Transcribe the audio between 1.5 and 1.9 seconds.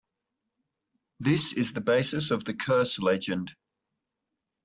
is the